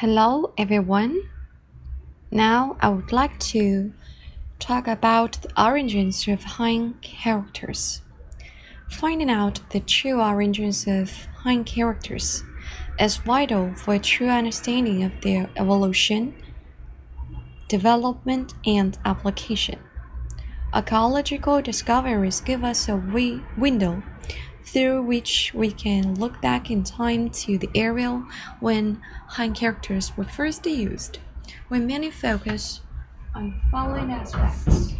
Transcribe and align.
Hello, 0.00 0.54
everyone. 0.56 1.28
Now 2.30 2.78
I 2.80 2.88
would 2.88 3.12
like 3.12 3.38
to 3.52 3.92
talk 4.58 4.88
about 4.88 5.42
the 5.42 5.62
origins 5.62 6.26
of 6.26 6.42
Han 6.56 6.94
characters. 7.02 8.00
Finding 8.88 9.28
out 9.28 9.60
the 9.72 9.80
true 9.80 10.18
origins 10.18 10.86
of 10.86 11.26
Han 11.42 11.64
characters 11.64 12.42
is 12.98 13.18
vital 13.18 13.74
for 13.74 13.92
a 13.92 13.98
true 13.98 14.30
understanding 14.30 15.02
of 15.02 15.20
their 15.20 15.50
evolution, 15.54 16.34
development, 17.68 18.54
and 18.64 18.98
application. 19.04 19.80
Archaeological 20.72 21.60
discoveries 21.60 22.40
give 22.40 22.64
us 22.64 22.88
a 22.88 22.96
window 23.58 24.02
through 24.64 25.02
which 25.02 25.52
we 25.54 25.70
can 25.70 26.14
look 26.14 26.40
back 26.40 26.70
in 26.70 26.84
time 26.84 27.30
to 27.30 27.58
the 27.58 27.70
era 27.74 28.26
when 28.60 29.00
Han 29.28 29.54
characters 29.54 30.16
were 30.16 30.24
first 30.24 30.66
used, 30.66 31.18
when 31.68 31.86
many 31.86 32.10
focus 32.10 32.80
on 33.34 33.60
following 33.70 34.10
aspects. 34.10 34.94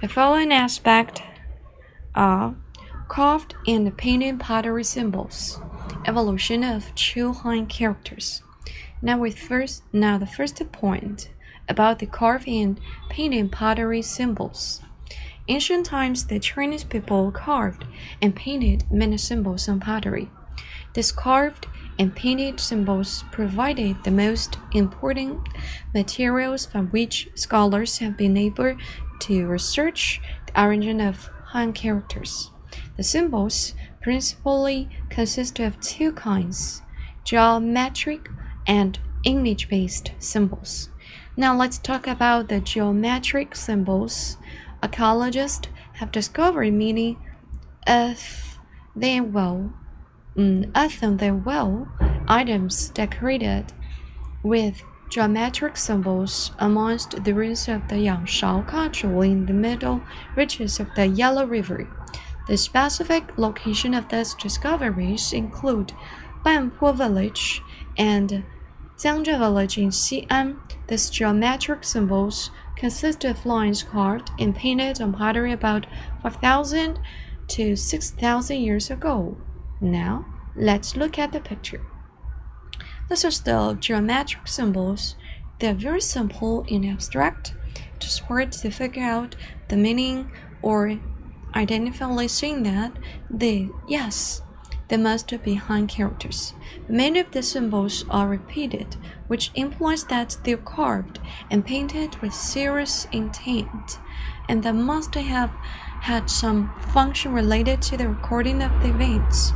The 0.00 0.08
following 0.08 0.52
aspect 0.52 1.22
are 2.14 2.54
carved 3.08 3.54
and 3.66 3.96
painted 3.96 4.38
pottery 4.38 4.84
symbols, 4.84 5.58
evolution 6.06 6.62
of 6.62 6.94
true 6.94 7.32
Han 7.32 7.66
characters. 7.66 8.42
Now 9.00 9.18
with 9.18 9.38
first 9.38 9.82
now 9.92 10.18
the 10.18 10.26
first 10.26 10.60
point 10.72 11.30
about 11.68 11.98
the 11.98 12.06
carved 12.06 12.48
and 12.48 12.80
painted 13.08 13.52
pottery 13.52 14.02
symbols. 14.02 14.80
Ancient 15.46 15.84
times 15.86 16.26
the 16.26 16.38
Chinese 16.38 16.84
people 16.84 17.30
carved 17.30 17.84
and 18.22 18.34
painted 18.34 18.84
many 18.90 19.18
symbols 19.18 19.68
on 19.68 19.80
pottery. 19.80 20.30
These 20.94 21.12
carved 21.12 21.66
and 21.98 22.14
painted 22.14 22.60
symbols 22.60 23.24
provided 23.30 24.02
the 24.02 24.10
most 24.10 24.58
important 24.72 25.48
materials 25.92 26.66
from 26.66 26.88
which 26.88 27.28
scholars 27.34 27.98
have 27.98 28.16
been 28.16 28.36
able 28.36 28.76
to 29.20 29.46
research 29.46 30.20
the 30.46 30.60
origin 30.60 31.00
of 31.00 31.28
Han 31.48 31.72
characters. 31.72 32.50
The 32.96 33.02
symbols 33.02 33.74
principally 34.00 34.88
consist 35.08 35.58
of 35.60 35.80
two 35.80 36.12
kinds 36.12 36.82
geometric 37.24 38.28
and 38.66 38.98
image 39.24 39.68
based 39.68 40.12
symbols. 40.18 40.90
Now 41.36 41.56
let's 41.56 41.78
talk 41.78 42.06
about 42.06 42.48
the 42.48 42.60
geometric 42.60 43.56
symbols. 43.56 44.36
Archaeologists 44.82 45.68
have 45.94 46.12
discovered 46.12 46.72
many 46.72 47.18
of 47.88 48.58
they 48.94 49.20
well, 49.20 49.72
um, 50.38 50.70
of 50.76 51.00
them 51.00 51.42
well 51.42 51.88
items 52.28 52.90
decorated 52.90 53.72
with 54.44 54.82
geometric 55.10 55.76
symbols 55.76 56.52
amongst 56.60 57.24
the 57.24 57.34
ruins 57.34 57.66
of 57.66 57.88
the 57.88 57.96
Yangshao 57.96 58.68
Capital 58.68 59.22
in 59.22 59.46
the 59.46 59.52
middle 59.52 60.02
reaches 60.36 60.78
of 60.78 60.88
the 60.94 61.06
Yellow 61.06 61.44
River. 61.44 61.88
The 62.46 62.56
specific 62.56 63.36
location 63.36 63.92
of 63.92 64.08
these 64.08 64.34
discoveries 64.34 65.32
include 65.32 65.92
Banpo 66.44 66.94
village 66.94 67.60
and 67.96 68.44
Jiangzhai 68.96 69.38
village 69.38 69.76
in 69.78 69.90
Xi'an. 69.90 70.56
These 70.86 71.10
geometric 71.10 71.82
symbols 71.84 72.50
consist 72.76 73.24
of 73.24 73.44
lines 73.44 73.82
carved 73.82 74.30
and 74.38 74.54
painted 74.54 75.00
on 75.00 75.12
pottery 75.12 75.52
about 75.52 75.86
5,000 76.22 77.00
to 77.48 77.76
6,000 77.76 78.56
years 78.60 78.90
ago. 78.90 79.36
Now, 79.80 80.26
let's 80.54 80.96
look 80.96 81.18
at 81.18 81.32
the 81.32 81.40
picture. 81.40 81.82
This 83.08 83.24
is 83.24 83.40
the 83.40 83.76
geometric 83.80 84.46
symbols. 84.46 85.16
They're 85.58 85.74
very 85.74 86.00
simple 86.00 86.64
and 86.70 86.86
abstract, 86.86 87.54
just 87.98 88.20
hard 88.20 88.52
to 88.52 88.70
figure 88.70 89.02
out 89.02 89.36
the 89.68 89.76
meaning 89.76 90.30
or 90.62 90.98
identify 91.54 92.26
saying 92.26 92.62
that 92.62 92.92
they 93.30 93.68
yes 93.88 94.42
they 94.88 94.96
must 94.96 95.32
be 95.42 95.54
Han 95.54 95.86
characters. 95.86 96.54
Many 96.88 97.20
of 97.20 97.30
the 97.30 97.42
symbols 97.42 98.04
are 98.10 98.28
repeated, 98.28 98.96
which 99.26 99.50
implies 99.54 100.04
that 100.04 100.36
they're 100.44 100.56
carved 100.56 101.18
and 101.50 101.64
painted 101.64 102.16
with 102.16 102.34
serious 102.34 103.06
intent, 103.12 103.98
and 104.48 104.62
they 104.62 104.72
must 104.72 105.14
have 105.14 105.50
had 106.02 106.28
some 106.28 106.72
function 106.92 107.32
related 107.32 107.80
to 107.82 107.96
the 107.96 108.08
recording 108.08 108.62
of 108.62 108.70
the 108.82 108.90
events. 108.90 109.52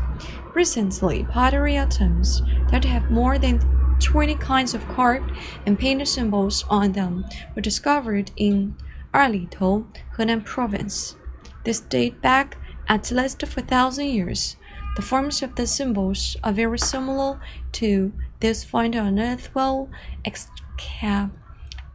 Recently, 0.55 1.25
pottery 1.25 1.79
items 1.79 2.43
that 2.71 2.85
have 2.85 3.11
more 3.11 3.39
than 3.39 3.61
20 4.01 4.35
kinds 4.37 4.75
of 4.75 4.89
carved 4.89 5.31
and 5.67 5.79
painted 5.79 6.09
symbols 6.09 6.65
on 6.71 6.93
them 6.93 7.27
were 7.55 7.63
discovered 7.63 8.31
in 8.37 8.77
Erlitou, 9.13 9.87
Henan 10.17 10.45
province. 10.45 11.17
This 11.65 11.81
date 11.81 12.23
back 12.23 12.57
at 12.89 13.11
least 13.11 13.47
4,000 13.47 14.07
years. 14.07 14.57
The 14.99 15.03
forms 15.03 15.43
of 15.45 15.55
the 15.55 15.65
symbols 15.69 16.37
are 16.43 16.53
very 16.53 16.81
similar 16.81 17.41
to 17.75 18.13
those 18.41 18.65
found 18.65 18.97
on 18.97 19.21
earth 19.21 19.55
well 19.55 19.89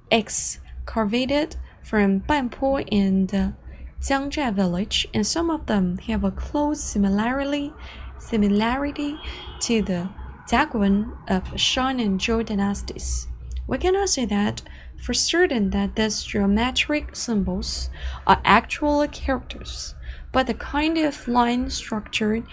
excavated 0.10 1.58
from 1.82 2.22
Banpo 2.22 2.78
and 2.90 3.56
Jiangzhai 4.00 4.54
village, 4.54 5.06
and 5.14 5.28
some 5.28 5.50
of 5.50 5.66
them 5.66 5.98
have 6.08 6.24
a 6.24 6.32
close 6.32 6.82
similarity 6.82 7.74
similarity 8.20 9.20
to 9.60 9.82
the 9.82 10.08
Jiaguwen 10.50 11.12
of 11.28 11.60
Shang 11.60 12.00
and 12.00 12.22
Zhou 12.22 12.46
dynasties. 12.46 13.28
We 13.68 13.80
cannot 13.80 14.08
say 14.08 14.24
that 14.28 14.62
for 14.98 15.14
certain 15.14 15.72
that 15.72 15.98
these 15.98 16.24
geometric 16.24 17.18
symbols 17.18 17.90
are 18.26 18.40
actual 18.46 19.06
characters, 19.10 19.94
but 20.32 20.48
the 20.48 20.54
kind 20.54 20.98
of 20.98 21.28
line 21.28 21.70
structure 21.70 22.46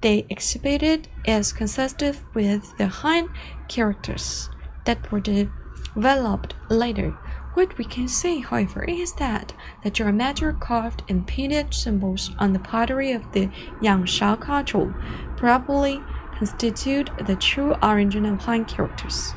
they 0.00 0.26
exhibited 0.28 1.08
is 1.24 1.52
consistent 1.52 2.18
with 2.34 2.76
the 2.78 2.86
Han 2.86 3.30
characters 3.68 4.48
that 4.84 5.10
were 5.10 5.20
developed 5.20 6.54
later. 6.70 7.10
What 7.54 7.76
we 7.76 7.84
can 7.84 8.06
say, 8.06 8.38
however, 8.38 8.84
is 8.84 9.12
that 9.14 9.52
the 9.82 9.90
geometric 9.90 10.60
carved 10.60 11.02
and 11.08 11.26
painted 11.26 11.74
symbols 11.74 12.30
on 12.38 12.52
the 12.52 12.60
pottery 12.60 13.10
of 13.10 13.32
the 13.32 13.48
Yangshao 13.82 14.40
culture 14.40 14.94
probably 15.36 16.00
constitute 16.36 17.10
the 17.26 17.34
true 17.34 17.74
origin 17.82 18.24
of 18.26 18.40
Han 18.42 18.64
characters. 18.64 19.32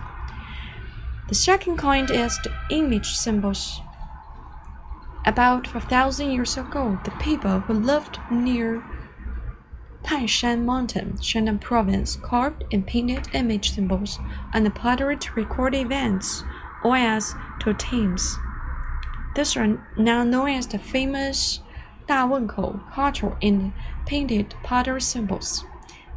The 1.29 1.35
second 1.35 1.77
kind 1.77 2.11
is 2.11 2.37
the 2.43 2.51
image 2.69 3.13
symbols. 3.13 3.81
About 5.25 5.65
5,000 5.65 6.31
years 6.31 6.57
ago, 6.57 6.99
the 7.03 7.11
people 7.11 7.61
who 7.61 7.73
lived 7.73 8.19
near 8.29 8.83
Taishan 10.03 10.65
Mountain, 10.65 11.13
Shandong 11.19 11.61
Province, 11.61 12.17
carved 12.17 12.63
and 12.71 12.85
painted 12.85 13.27
image 13.33 13.71
symbols 13.71 14.19
and 14.53 14.65
the 14.65 14.71
pottery 14.71 15.17
to 15.17 15.33
record 15.33 15.75
events 15.75 16.43
or 16.83 16.95
as 16.95 17.35
totems. 17.59 18.37
These 19.35 19.55
are 19.55 19.79
now 19.97 20.23
known 20.23 20.49
as 20.49 20.67
the 20.67 20.79
famous 20.79 21.61
Da 22.07 22.27
culture 22.93 23.37
in 23.39 23.73
painted 24.05 24.53
pottery 24.63 25.01
symbols. 25.01 25.63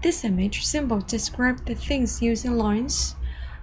This 0.02 0.24
image 0.24 0.64
symbol 0.64 1.00
describes 1.00 1.62
the 1.62 1.74
things 1.74 2.20
using 2.20 2.56
lines, 2.56 3.14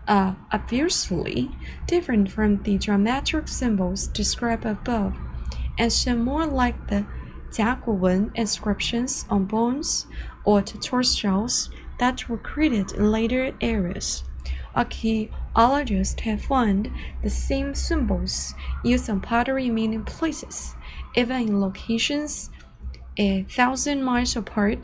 uh, 0.07 0.35
obviously 0.51 1.51
different 1.87 2.31
from 2.31 2.63
the 2.63 2.77
geometric 2.77 3.47
symbols 3.47 4.07
described 4.07 4.65
above, 4.65 5.17
and 5.77 5.91
seem 5.91 6.23
more 6.23 6.45
like 6.45 6.87
the 6.87 7.05
Jiaguwen 7.51 8.31
inscriptions 8.35 9.25
on 9.29 9.45
bones 9.45 10.07
or 10.43 10.61
tortoise 10.61 11.13
shells 11.15 11.69
that 11.99 12.27
were 12.27 12.37
created 12.37 12.93
in 12.93 13.11
later 13.11 13.53
eras. 13.59 14.23
Archaeologists 14.75 16.21
have 16.21 16.43
found 16.43 16.89
the 17.21 17.29
same 17.29 17.75
symbols 17.75 18.55
used 18.83 19.09
on 19.09 19.19
pottery 19.19 19.67
in 19.67 19.75
many 19.75 19.99
places, 19.99 20.75
even 21.15 21.41
in 21.41 21.61
locations 21.61 22.49
a 23.17 23.43
thousand 23.43 24.03
miles 24.03 24.35
apart. 24.35 24.79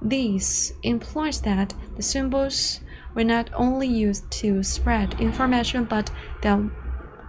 This 0.00 0.72
implies 0.82 1.40
that 1.42 1.74
the 1.96 2.02
symbols 2.02 2.80
were 3.14 3.24
not 3.24 3.50
only 3.54 3.88
used 3.88 4.30
to 4.42 4.62
spread 4.62 5.20
information, 5.20 5.84
but 5.84 6.10
they 6.42 6.56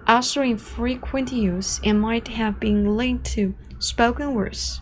also 0.08 0.42
in 0.42 0.58
frequent 0.58 1.32
use 1.32 1.80
and 1.84 2.02
might 2.02 2.28
have 2.30 2.60
been 2.60 2.98
linked 2.98 3.26
to 3.34 3.54
spoken 3.80 4.34
words. 4.34 4.82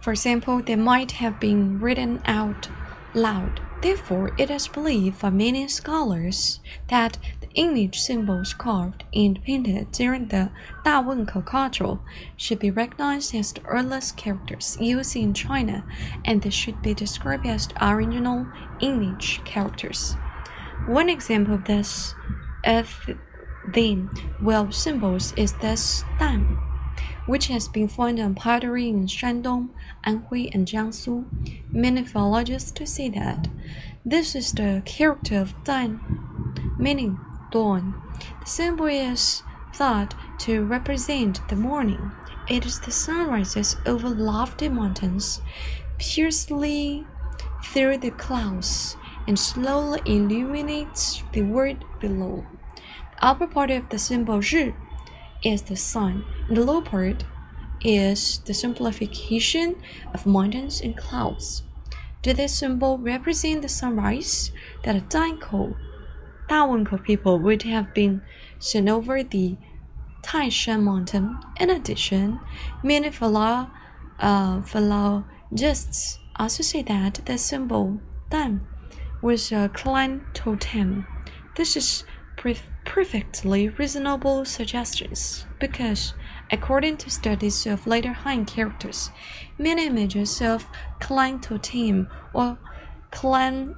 For 0.00 0.12
example, 0.12 0.62
they 0.62 0.76
might 0.76 1.12
have 1.12 1.38
been 1.38 1.80
written 1.80 2.20
out 2.26 2.68
loud 3.14 3.60
Therefore, 3.82 4.30
it 4.38 4.48
is 4.48 4.68
believed 4.68 5.20
by 5.20 5.30
many 5.30 5.66
scholars 5.66 6.60
that 6.88 7.18
the 7.40 7.48
image 7.54 7.98
symbols 7.98 8.54
carved 8.54 9.02
and 9.12 9.42
painted 9.42 9.90
during 9.90 10.28
the 10.28 10.52
Da 10.84 11.02
Wenkou 11.02 11.44
culture 11.44 11.98
should 12.36 12.60
be 12.60 12.70
recognized 12.70 13.34
as 13.34 13.52
the 13.52 13.62
earliest 13.64 14.16
characters 14.16 14.78
used 14.80 15.16
in 15.16 15.34
China, 15.34 15.84
and 16.24 16.40
they 16.40 16.50
should 16.50 16.80
be 16.80 16.94
described 16.94 17.44
as 17.44 17.66
the 17.66 17.90
original 17.90 18.46
image 18.80 19.42
characters. 19.44 20.14
One 20.86 21.08
example 21.08 21.54
of 21.54 21.64
this 21.64 22.14
of 22.64 23.10
them 23.68 24.10
well 24.40 24.72
symbols 24.72 25.32
is 25.36 25.52
this 25.54 26.04
Dan 26.18 26.58
which 27.26 27.46
has 27.46 27.68
been 27.68 27.88
found 27.88 28.18
on 28.18 28.34
pottery 28.34 28.88
in 28.88 29.06
Shandong, 29.06 29.68
Anhui, 30.04 30.52
and 30.52 30.66
Jiangsu. 30.66 31.24
Many 31.70 32.04
philologists 32.04 32.90
say 32.90 33.08
that 33.10 33.48
this 34.04 34.34
is 34.34 34.52
the 34.52 34.82
character 34.84 35.38
of 35.38 35.54
Dan, 35.64 36.00
meaning 36.78 37.18
dawn. 37.50 37.94
The 38.40 38.46
symbol 38.46 38.86
is 38.86 39.42
thought 39.74 40.14
to 40.40 40.64
represent 40.64 41.46
the 41.48 41.56
morning. 41.56 42.10
It 42.48 42.66
is 42.66 42.80
the 42.80 42.90
sun 42.90 43.28
rises 43.28 43.76
over 43.86 44.08
lofty 44.08 44.68
mountains, 44.68 45.40
piercingly 45.98 47.06
through 47.64 47.98
the 47.98 48.10
clouds, 48.10 48.96
and 49.26 49.38
slowly 49.38 50.00
illuminates 50.04 51.22
the 51.32 51.42
word 51.42 51.84
below. 52.00 52.44
The 53.16 53.26
upper 53.26 53.46
part 53.46 53.70
of 53.70 53.88
the 53.88 53.98
symbol 53.98 54.38
Zhi 54.38 54.74
is 55.42 55.62
the 55.62 55.76
sun, 55.76 56.24
and 56.48 56.56
the 56.56 56.64
lower 56.64 56.82
part 56.82 57.24
is 57.80 58.38
the 58.38 58.54
simplification 58.54 59.76
of 60.14 60.26
mountains 60.26 60.80
and 60.80 60.96
clouds. 60.96 61.62
Did 62.22 62.36
this 62.36 62.54
symbol 62.54 62.98
represent 62.98 63.62
the 63.62 63.68
sunrise 63.68 64.52
that 64.84 64.96
a 64.96 65.00
Dankou, 65.00 65.76
Dawenkou 66.48 67.02
people 67.02 67.38
would 67.40 67.62
have 67.64 67.92
been 67.94 68.22
seen 68.58 68.88
over 68.88 69.24
the 69.24 69.56
Taishan 70.22 70.82
mountain? 70.82 71.40
In 71.58 71.70
addition, 71.70 72.38
many 72.82 73.10
philo, 73.10 73.70
uh, 74.20 74.62
philologists 74.62 76.20
also 76.36 76.62
say 76.62 76.82
that 76.82 77.20
the 77.26 77.38
symbol 77.38 78.00
Dan 78.30 78.66
was 79.22 79.52
a 79.52 79.70
clan 79.72 80.26
totem. 80.34 81.06
This 81.56 81.76
is 81.76 82.04
perfectly 82.84 83.68
reasonable 83.68 84.44
suggestions 84.44 85.46
because, 85.60 86.12
according 86.50 86.96
to 86.96 87.08
studies 87.08 87.64
of 87.66 87.86
later 87.86 88.12
Han 88.12 88.44
characters, 88.44 89.10
many 89.56 89.86
images 89.86 90.42
of 90.42 90.66
clan 90.98 91.40
totem 91.40 92.08
or 92.34 92.58
clan 93.12 93.76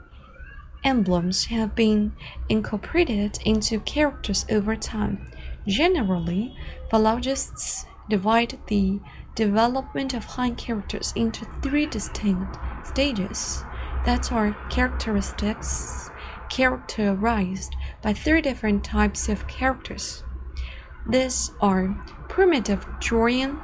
emblems 0.83 1.47
have 1.47 1.75
been 1.75 2.13
incorporated 2.49 3.39
into 3.45 3.81
characters 3.81 4.47
over 4.51 4.75
time. 4.77 5.31
Generally, 5.67 6.57
philologists 6.91 7.85
divide 8.09 8.59
the 8.69 9.01
development 9.35 10.15
of 10.15 10.25
Han 10.25 10.55
characters 10.57 11.13
into 11.17 11.45
three 11.63 11.87
distinct 11.87 12.57
stages 12.87 13.65
that 14.05 14.31
are 14.33 14.57
characteristics 14.71 16.11
characterized 16.51 17.75
by 18.03 18.13
three 18.13 18.41
different 18.41 18.85
types 18.85 19.29
of 19.29 19.47
characters. 19.49 20.23
These 21.09 21.51
are 21.61 21.97
primitive 22.29 22.87
drawing, 23.01 23.59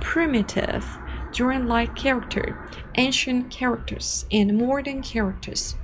primitive 0.00 0.84
drawing-like 1.32 1.96
character, 1.96 2.68
ancient 2.96 3.50
characters, 3.50 4.26
and 4.30 4.58
modern 4.58 5.02
characters. 5.02 5.76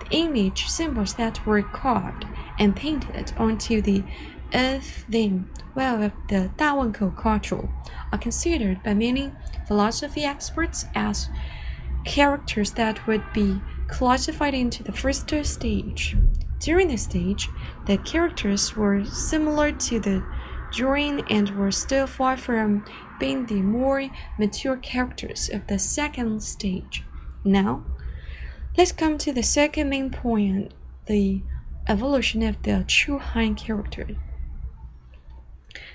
The 0.00 0.16
image 0.16 0.66
symbols 0.66 1.14
that 1.14 1.44
were 1.46 1.62
carved 1.62 2.24
and 2.58 2.74
painted 2.74 3.32
onto 3.36 3.80
the 3.80 4.02
earth 4.54 5.04
then 5.08 5.48
well 5.74 6.02
of 6.02 6.12
the 6.28 6.50
Dawenkou 6.56 7.16
culture 7.16 7.68
are 8.10 8.18
considered 8.18 8.82
by 8.82 8.94
many 8.94 9.32
philosophy 9.66 10.24
experts 10.24 10.86
as 10.94 11.28
characters 12.08 12.72
that 12.72 13.06
would 13.06 13.22
be 13.34 13.60
classified 13.86 14.54
into 14.54 14.82
the 14.82 14.92
first 14.92 15.30
stage. 15.44 16.16
During 16.58 16.88
this 16.88 17.02
stage, 17.02 17.50
the 17.86 17.98
characters 17.98 18.74
were 18.74 19.04
similar 19.04 19.72
to 19.72 20.00
the 20.00 20.24
drawing 20.72 21.20
and 21.30 21.50
were 21.50 21.70
still 21.70 22.06
far 22.06 22.38
from 22.38 22.84
being 23.20 23.44
the 23.44 23.60
more 23.60 24.08
mature 24.38 24.76
characters 24.76 25.50
of 25.50 25.66
the 25.66 25.78
second 25.78 26.42
stage. 26.42 27.04
Now, 27.44 27.84
let's 28.76 28.92
come 28.92 29.18
to 29.18 29.32
the 29.32 29.42
second 29.42 29.90
main 29.90 30.10
point 30.10 30.72
the 31.06 31.42
evolution 31.86 32.42
of 32.42 32.62
the 32.62 32.84
true 32.88 33.18
Han 33.18 33.54
character. 33.54 34.08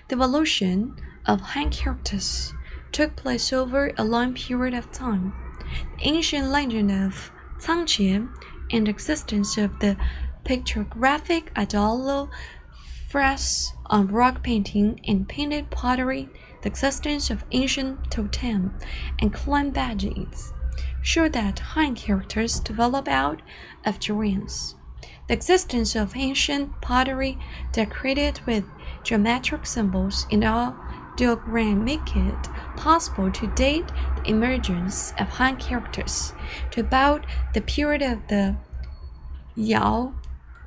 The 0.09 0.15
evolution 0.15 0.95
of 1.25 1.41
Han 1.41 1.71
characters 1.71 2.53
took 2.91 3.15
place 3.15 3.51
over 3.51 3.91
a 3.97 4.03
long 4.03 4.35
period 4.35 4.75
of 4.75 4.91
time. 4.91 5.33
The 5.97 6.07
ancient 6.07 6.47
legend 6.47 6.91
of 6.91 7.31
Cangjie 7.59 8.27
and 8.71 8.87
existence 8.87 9.57
of 9.57 9.79
the 9.79 9.97
pictographic 10.43 11.49
idol 11.55 12.29
fresques 13.09 13.73
on 13.85 14.07
rock 14.07 14.43
painting 14.43 14.99
and 15.07 15.27
painted 15.27 15.69
pottery, 15.69 16.29
the 16.61 16.69
existence 16.69 17.29
of 17.29 17.45
ancient 17.51 18.09
totem 18.09 18.73
and 19.19 19.33
clan 19.33 19.69
badges 19.69 20.51
show 21.01 21.29
that 21.29 21.59
Han 21.59 21.95
characters 21.95 22.59
develop 22.59 23.07
out 23.07 23.41
of 23.85 23.99
drawings. 23.99 24.75
The 25.27 25.33
existence 25.33 25.95
of 25.95 26.15
ancient 26.15 26.81
pottery 26.81 27.37
decorated 27.71 28.39
with 28.45 28.65
geometric 29.03 29.65
symbols 29.65 30.25
in 30.29 30.43
all 30.43 30.75
diagram 31.15 31.83
make 31.83 32.15
it 32.15 32.49
possible 32.75 33.31
to 33.31 33.47
date 33.47 33.87
the 34.17 34.29
emergence 34.29 35.13
of 35.19 35.27
Han 35.29 35.57
characters 35.57 36.33
to 36.71 36.81
about 36.81 37.25
the 37.53 37.61
period 37.61 38.01
of 38.01 38.27
the 38.27 38.55
Yao, 39.55 40.13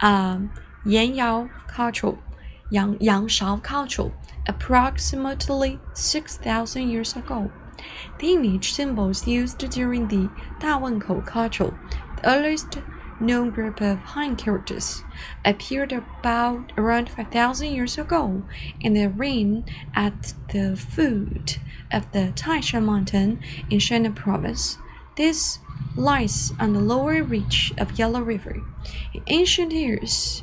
um, 0.01 0.53
Yan 0.85 1.15
Yao 1.15 1.51
culture, 1.67 2.17
Yang, 2.71 2.99
Yang 3.01 3.29
Shao 3.29 3.57
culture, 3.57 4.13
approximately 4.47 5.81
6,000 5.95 6.89
years 6.89 7.17
ago. 7.17 7.51
The 8.19 8.33
image 8.33 8.73
symbols 8.73 9.27
used 9.27 9.59
during 9.71 10.09
the 10.09 10.31
Da 10.61 10.79
culture, 11.21 11.79
the 12.17 12.29
earliest 12.29 12.79
known 13.21 13.51
group 13.51 13.81
of 13.81 13.99
Han 13.99 14.37
characters, 14.37 15.03
appeared 15.45 15.93
about 15.93 16.73
around 16.77 17.09
5,000 17.09 17.69
years 17.73 17.99
ago 17.99 18.43
in 18.81 18.95
the 18.95 19.09
rain 19.09 19.65
at 19.95 20.35
the 20.53 20.77
foot 20.77 21.59
of 21.93 22.11
the 22.13 22.33
Taishan 22.35 22.85
mountain 22.85 23.41
in 23.71 23.79
Shandong 23.79 24.15
province. 24.15 24.79
This 25.17 25.59
lies 25.95 26.53
on 26.61 26.73
the 26.73 26.81
lower 26.81 27.23
reach 27.23 27.73
of 27.79 27.99
Yellow 27.99 28.21
River. 28.21 28.63
In 29.15 29.23
ancient 29.29 29.73
years, 29.73 30.43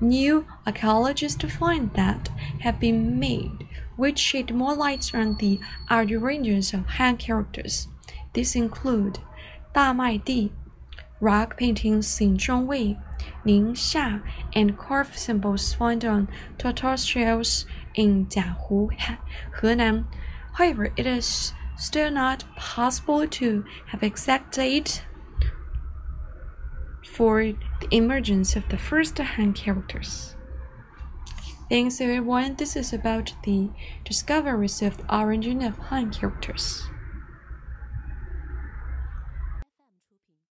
new 0.00 0.46
archaeologists 0.66 1.44
find 1.52 1.92
that 1.94 2.30
have 2.60 2.80
been 2.80 3.18
made, 3.18 3.66
which 3.96 4.18
shed 4.18 4.54
more 4.54 4.74
light 4.74 5.14
on 5.14 5.36
the 5.36 5.60
outer 5.90 6.18
ranges 6.18 6.72
of 6.72 6.86
Han 6.86 7.16
characters. 7.16 7.88
These 8.32 8.56
include 8.56 9.18
Da 9.74 9.92
Mai 9.92 10.16
Di, 10.16 10.52
rock 11.20 11.56
paintings 11.56 12.20
in 12.20 12.36
Zhongwei, 12.36 13.00
Ningxia, 13.46 14.22
and 14.54 14.76
carved 14.76 15.16
symbols 15.16 15.74
found 15.74 16.04
on 16.04 16.28
tortoise 16.58 17.04
shells 17.04 17.66
in 17.94 18.26
Jiahu, 18.26 18.90
Henan. 19.60 20.06
However, 20.54 20.92
it 20.96 21.06
is 21.06 21.52
still 21.76 22.10
not 22.10 22.44
possible 22.56 23.26
to 23.26 23.64
have 23.88 24.02
exact 24.02 24.54
date 24.54 25.04
for 27.04 27.42
the 27.42 27.88
emergence 27.90 28.56
of 28.56 28.68
the 28.68 28.78
first 28.78 29.18
Han 29.18 29.52
characters. 29.52 30.34
Thanks 31.68 32.00
everyone. 32.00 32.56
This 32.56 32.76
is 32.76 32.92
about 32.92 33.34
the 33.44 33.70
discoveries 34.04 34.82
of 34.82 34.98
the 34.98 35.16
origin 35.16 35.62
of 35.62 35.78
Han 35.78 36.12
characters. 36.12 36.88